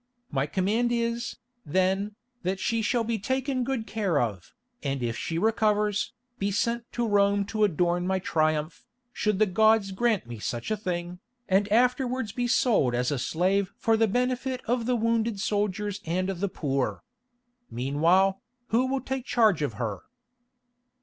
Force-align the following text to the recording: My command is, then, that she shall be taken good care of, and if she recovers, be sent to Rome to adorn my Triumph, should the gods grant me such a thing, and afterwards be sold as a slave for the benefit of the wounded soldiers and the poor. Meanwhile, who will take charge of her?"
My 0.31 0.47
command 0.47 0.91
is, 0.91 1.37
then, 1.63 2.15
that 2.41 2.59
she 2.59 2.81
shall 2.81 3.03
be 3.03 3.19
taken 3.19 3.63
good 3.63 3.85
care 3.85 4.19
of, 4.19 4.55
and 4.81 5.03
if 5.03 5.15
she 5.15 5.37
recovers, 5.37 6.11
be 6.39 6.49
sent 6.49 6.91
to 6.93 7.07
Rome 7.07 7.45
to 7.45 7.63
adorn 7.63 8.07
my 8.07 8.17
Triumph, 8.17 8.87
should 9.13 9.37
the 9.37 9.45
gods 9.45 9.91
grant 9.91 10.25
me 10.25 10.39
such 10.39 10.71
a 10.71 10.75
thing, 10.75 11.19
and 11.47 11.71
afterwards 11.71 12.31
be 12.31 12.47
sold 12.47 12.95
as 12.95 13.11
a 13.11 13.19
slave 13.19 13.75
for 13.77 13.95
the 13.95 14.07
benefit 14.07 14.61
of 14.65 14.87
the 14.87 14.95
wounded 14.95 15.39
soldiers 15.39 16.01
and 16.03 16.29
the 16.29 16.49
poor. 16.49 17.03
Meanwhile, 17.69 18.41
who 18.69 18.87
will 18.87 19.01
take 19.01 19.25
charge 19.27 19.61
of 19.61 19.73
her?" 19.73 19.99